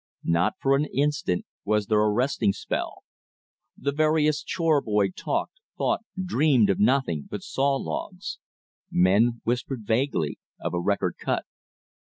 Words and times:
Not 0.23 0.55
for 0.59 0.75
an 0.75 0.85
instant 0.85 1.45
was 1.63 1.85
there 1.85 2.01
a 2.01 2.09
resting 2.11 2.53
spell. 2.53 3.03
The 3.77 3.91
veriest 3.91 4.47
chore 4.47 4.81
boy 4.81 5.09
talked, 5.11 5.59
thought, 5.77 6.01
dreamed 6.19 6.71
of 6.71 6.79
nothing 6.79 7.27
but 7.29 7.43
saw 7.43 7.75
logs. 7.75 8.39
Men 8.89 9.41
whispered 9.43 9.85
vaguely 9.85 10.39
of 10.59 10.73
a 10.73 10.79
record 10.81 11.17
cut. 11.19 11.45